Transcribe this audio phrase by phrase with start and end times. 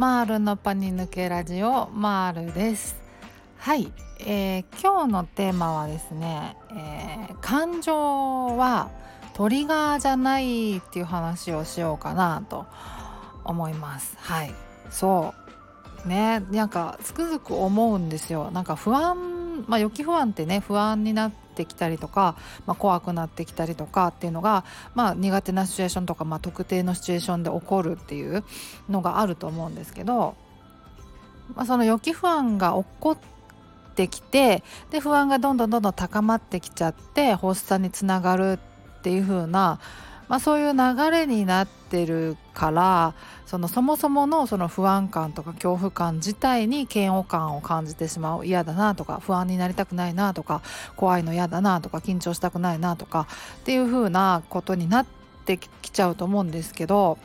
[0.00, 2.96] マールのパニ抜けラジオマールです。
[3.58, 8.88] はい、えー、今日のテーマはですね、えー、感情は
[9.34, 12.64] トリガーじゃないっていう話をしようかなと
[13.44, 14.16] 思います。
[14.16, 14.54] はい
[14.88, 15.34] そ
[16.06, 16.08] う。
[16.08, 18.50] ねなんかつくづく思うんですよ。
[18.52, 22.36] なんか不安まあ予期不安ってね不安になってきたりとか、
[22.66, 24.64] まあ、怖くなってきたりとかっていうのが、
[24.94, 28.44] まあ、苦手なシチュエーションとか、まあ、特定のシチュエーションで起こるっていう
[28.88, 30.36] のがあると思うんですけど、
[31.54, 33.18] まあ、その予期不安が起こっ
[33.94, 38.58] てきてで不安がどんどんどんどん高まってきちゃって発作につながる
[38.98, 39.80] っていう風な
[40.30, 43.14] まあ、そういう流れになってるから
[43.46, 48.46] そのそもそものその不安感とか恐怖感自体に嫌悪感を感じてしまう。
[48.46, 50.62] 嫌だなとか不安になりたくないなとか
[50.94, 55.06] 怖いの嫌だなとか緊張したくないなとかっていう風なことになっ
[55.44, 57.18] てきちゃうと思うんですけど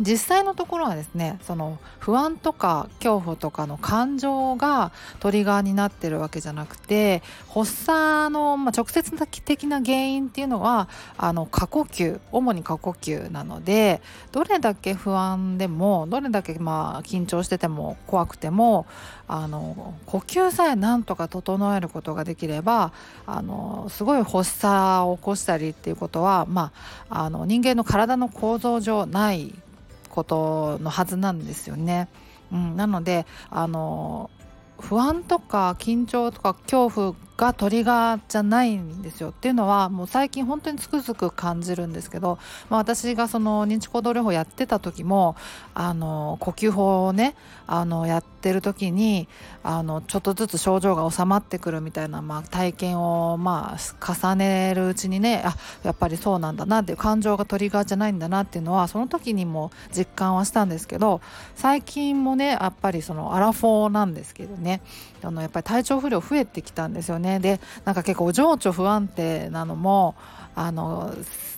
[0.00, 4.90] 実際のところはですねその不安とか恐怖とかの感情が
[5.20, 9.12] トリガーになってるわけじゃなくて発作の、まあ、直接
[9.42, 14.00] 的な原因っていうのはあの過呼吸主に過呼吸なので
[14.32, 18.86] どれだけ不安でもどれだけまあ緊張してても怖くても
[19.28, 22.92] あの呼吸さえなんとか整えることができれば
[23.26, 26.72] あのすごい発作を起こしたりっていうことは、ま
[27.10, 29.54] あ、あの人間の体の構造上ない
[30.12, 32.08] ことのはずなんですよね。
[32.52, 34.30] うん、なのであの
[34.78, 45.36] 不安とか緊張とか恐怖がトリガーじゃないんですよっていうのはもう最近本当につくづく感じるんですけど、まあ、私がその認知行動療法やってた時も
[45.72, 49.28] あの呼吸法をねあのやっててる時に
[49.62, 61.20] あのちょっとずつ症状が治まってくるみたいな、まあ、体験をまあ重ねるうちにねあやっぱりそうなんだなっていう感情がトリガーじゃないんだなっていうのはその時にも実感はしたんですけど
[61.54, 64.82] 最近もねやっぱりそのアラフォーなんですけどね
[65.22, 67.38] あのやっぱり体調不良増えてきたんですよね。
[67.38, 70.16] でなんか結構情緒不安定なのも
[70.54, 71.14] あの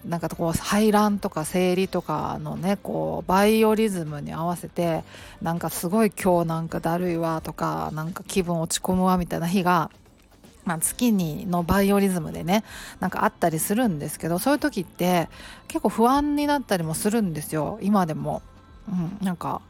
[0.06, 5.02] なんかこう排卵とか生理とかのねこうバイオリズムに合わせて
[5.42, 9.90] なんかすごい今日なんかだるいわとかなんか気分落ち込むわみたいな日が
[10.64, 12.64] まあ、月にのバイオリズムでね
[12.98, 15.28] なんかあったりするんですけどそういう時って
[15.68, 17.78] 結構不安になったりもするんですよ。
[17.82, 18.42] 今でも、
[18.88, 19.60] うん、なんか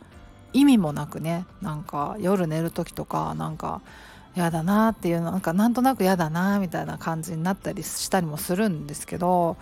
[0.53, 3.83] 意味もなくねなんか夜寝る時とかなんか
[4.37, 9.57] 嫌だなっていうなんかなんとなく嫌だなみたいな感じになったりしたりもするんですけど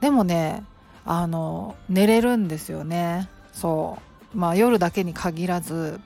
[0.00, 0.64] でもね
[1.04, 3.28] あの寝れるんですよね。
[3.52, 3.98] そ
[4.34, 4.38] う。
[4.38, 6.00] まあ夜だけに限らず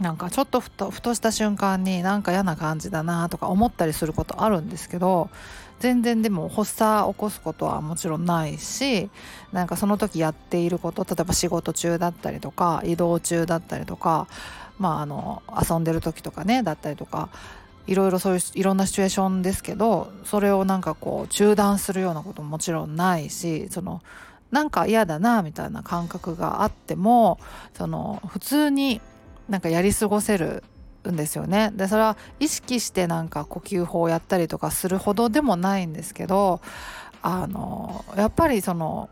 [0.00, 5.30] なんかちょっとふとふとした瞬間になんか嫌な感じだなとか思ったりすることあるんですけど
[5.80, 9.10] 全然でも発作起こすことはもちろんないし
[9.52, 14.26] なんかその時やっていること例えば仕事中だったりとか移動中だったりとか
[14.78, 17.28] まあ、あの遊んでる時とかねだったりとか
[17.86, 24.02] いろいろそういういろんなシチュエーションですけどそれをなんかこう中断するようなことももちろんないしその
[24.50, 27.38] なんか嫌だなみたいな感覚があっても
[27.74, 29.00] その普通に
[29.48, 30.62] なんかやり過ごせる
[31.10, 31.70] んですよね。
[31.74, 36.60] でそれは意識してなんか呼吸法をやったりとかするほどでもないんですけど
[37.22, 39.08] あのやっぱりその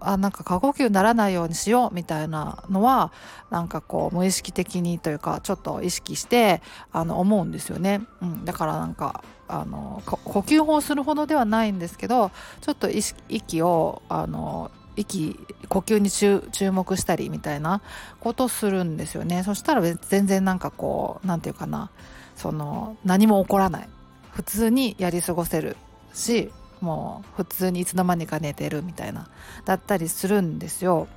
[0.00, 3.12] あなんか過呼吸ならないようにしようみたいなのは
[3.50, 6.62] なんかこう無意識的にというかちょっと意識して
[6.92, 12.30] あの思うんですよね、うん、だからなんかあの呼吸法するほどではないんですけど
[12.60, 17.82] ちょっと意識息をあの息呼吸に注目したりみたいな
[18.20, 19.42] ことするんですよね。
[19.42, 21.90] そしたら全然なんかこう何て言うかな。
[22.34, 23.88] その何も起こらない。
[24.30, 25.76] 普通にやり過ごせる
[26.12, 29.28] しもう普通にいつの間にか寝てるみたいな。
[29.64, 31.08] だったりするんですよ。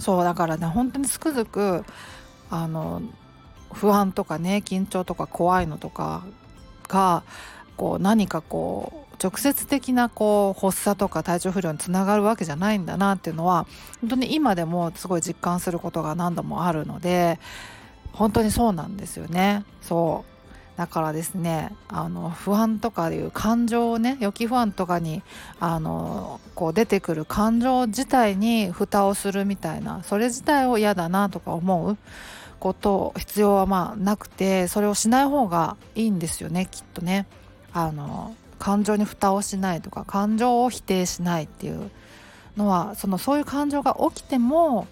[0.00, 1.84] そうだからね本当につくづく
[2.50, 3.02] あの
[3.72, 6.24] 不安とかね緊張とか怖いのとか
[6.88, 7.22] が
[7.76, 13.66] こう何かこう直接的なこう発作とか体調不良につながるわけじゃないんだなっていうのは
[14.00, 17.38] 本当に今でもすごい実感することが何度もあるので
[18.12, 25.22] 本当にそうなんですよねそうだからですねあの不安とかいう感情をね予期不安とかに
[25.60, 31.96] あのこう出てくる感情自体に蓋をするみたいなそれ自体を嫌だなとか思う
[32.58, 37.26] こと必要はまあなくてそれをしない方がいいんですよねきっとね。
[37.76, 41.90] あの感情に蓋をしないとか感情を否定しないっていう
[42.56, 44.86] のはそのそういう感情が起きても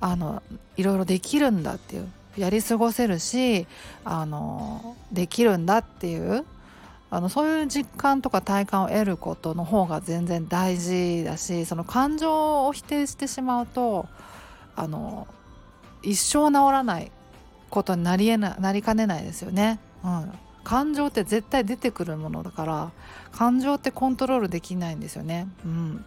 [0.00, 0.42] あの
[0.76, 3.66] いろいろできるんだっていうやり過ごせるし
[4.04, 6.44] あのできるんだっていう
[7.08, 14.06] あのそういう実感とか体感を得ることの方が全然大事だしその感情を否定してしまうと
[14.74, 15.26] あの
[16.02, 17.10] 一生治らない
[17.70, 19.80] ことになりえななりかねないですよね。
[20.04, 20.32] うん、
[20.66, 22.90] 感情って絶対出てくるものだから
[23.30, 25.46] 感情ってコントロールできないんですよね。
[25.64, 26.04] うん、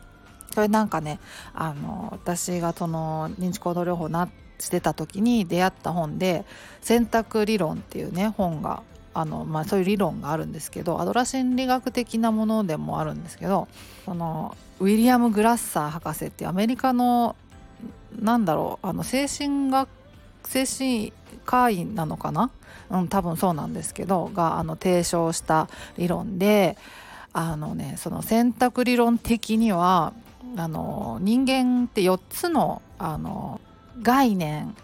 [0.53, 1.21] それなんかね
[1.53, 4.27] あの私がその認知行動療法な
[4.59, 6.44] してた時に出会った本で
[6.83, 8.83] 「選択理論」っていうね本が
[9.13, 13.69] あの、まあ、そういう理論があるんですけどアドラ心理学的なものでもあるんですけど
[14.03, 17.38] そのウィリアム・グラッサー博士っていうアメリカの
[18.19, 19.88] なんだろうあの精神学
[20.50, 21.13] 精神
[21.46, 22.50] 科医なのかな、
[22.90, 26.75] うん、多分そうなんですけどがあの提唱した理論で
[27.34, 30.12] あのねその選択理論的には
[30.57, 33.62] あの人間って4つのあの
[34.01, 34.75] 概念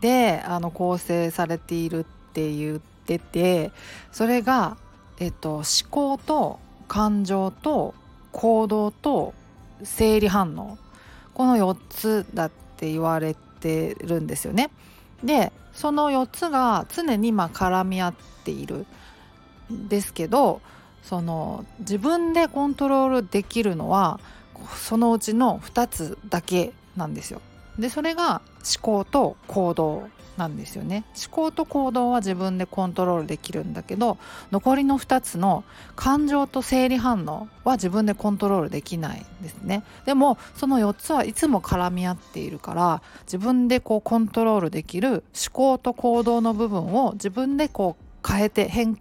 [0.00, 2.04] であの構成されているっ
[2.34, 3.72] て言ってて
[4.12, 4.76] それが、
[5.18, 7.94] えっと、思考と感情と
[8.32, 9.32] 行動と
[9.82, 10.76] 生理反応
[11.32, 14.70] この4つだって言われてるんですよね。
[15.22, 18.14] でその4つが常にま絡み合っ
[18.44, 18.86] ている
[19.72, 20.60] んですけど
[21.02, 24.18] その自分でコントロールできるのは
[24.74, 27.40] そのうちの2つだけなんですよ。
[27.78, 31.04] でそれが思考と行動なんですよね。
[31.16, 34.18] 思考と行動は自分でコントロールできるんだけど
[34.50, 39.82] 残りの2つの感情と生理反応は自分でコントロールできないんですね。
[40.04, 45.22] でもその4つはいつも絡み合っているから自分でこうコントロールできる思
[45.52, 48.98] 考と行動の部分を自分でこう変えて変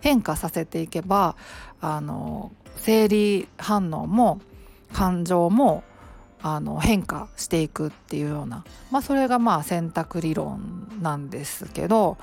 [0.00, 1.36] 変化させていけば
[1.80, 4.40] あの生理反応も
[4.92, 5.82] 感情も
[6.42, 12.16] あの変化していくっていうような、まあ、それがまあ選択理論なんですけど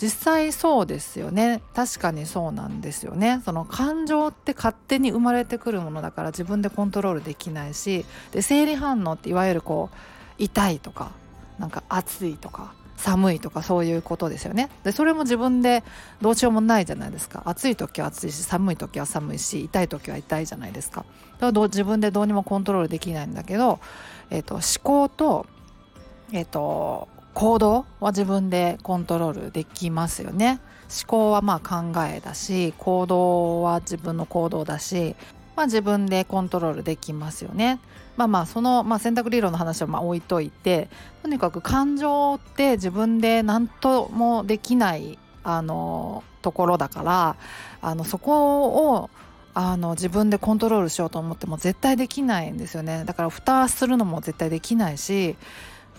[0.00, 1.60] 実際そうですよね。
[1.74, 3.42] 確かにそうなんですよね。
[3.44, 9.96] その感情って勝手に生まれてくるものだから自分でコントロールできないしで生理反応っていわゆるこう
[10.38, 11.10] 痛いとか
[11.58, 14.68] なんか熱いとか寒いとかそういうことですよね。
[14.82, 15.84] でそれも自分で
[16.20, 17.42] どうしようもないじゃないですか。
[17.46, 21.04] 暑い時は暑いし寒い時は寒いし痛い時は痛いじゃないですか。
[21.38, 23.78] だから自分でどうにもコントロールできないんだけど、
[24.30, 25.46] えーと、思考と,、
[26.32, 30.60] えーと、行動は自分でコントロールできますよね。
[30.90, 35.14] 思考はまあ考えだし行動は自分の行動だし
[35.58, 37.80] まあ、自分でコントロールできますよね。
[38.16, 40.88] まあまあその、まあ、選択理論の話はまあ置いといて
[41.22, 47.36] とにかく感情って自分で何ともできないあのところだから
[47.80, 49.10] あのそこを
[49.52, 55.36] あの自分でコントロールしようと思っても絶対できないんですよねだから蓋するのも絶対できないし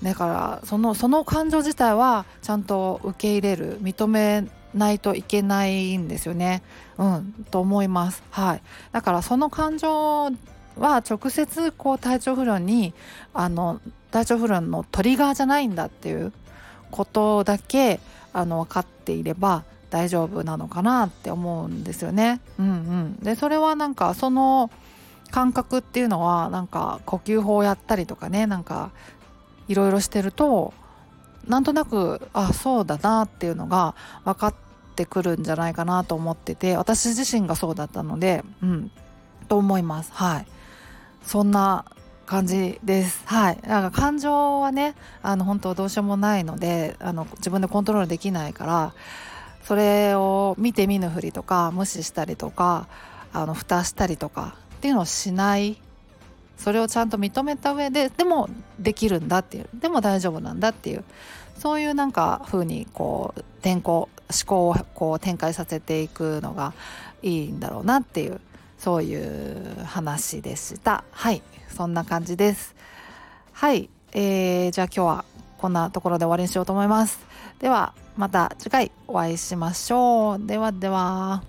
[0.02, 6.62] だからそのその感情自体はちゃんと受け入れる認めないといけないんですよね。
[6.98, 8.24] うん、と思います。
[8.32, 8.62] はい、
[8.92, 10.32] だからその感情
[10.78, 12.94] は直接こう体調不良に
[13.34, 13.82] あの
[14.12, 16.32] 体調不良のトリガーじゃないんだっていう
[16.92, 18.00] ことだけ
[18.34, 22.42] あの分かっていれば大丈夫なのかなって思うんですよね。
[22.60, 24.70] うんうん、でそれはなんかその
[25.32, 28.92] 感覚っていうのはなんか呼吸法をやったりとかねなんか
[29.68, 30.74] いろいろしてると
[31.48, 33.96] なんとなくあそうだなっていうのが
[34.26, 34.54] 分かっ
[34.96, 38.92] てくるんじゃないかなと思ってて私自身がそうだったのでうん
[39.48, 40.12] と思います。
[40.14, 40.46] はい。
[41.24, 41.86] そんな
[42.26, 43.24] 感じです。
[43.26, 43.60] はい。
[43.68, 48.94] なんか感情はねあの本当どうしようもないのであの自分でコントロールできないから
[49.64, 52.88] それを見て見ぬふりとか無視したりとか
[53.34, 55.78] あの蓋したりとかっていうのをしない
[56.60, 61.04] それをちゃんと認めた上ででもできるんだっていうでも大丈夫なんだっていう
[61.58, 64.10] そういうなんか風にこう転校思
[64.46, 66.74] 考をこう展開させていくのが
[67.24, 68.40] いいんだろうなっていう
[68.78, 71.04] そういう話でした。
[71.12, 72.76] はいそんな感じです。
[73.54, 75.26] はい、えー、じゃあ今日は
[75.58, 77.20] こんなところで終わりにしようと思います。
[77.60, 80.46] ではまた次回お会いしましょう。
[80.46, 81.49] ではでは。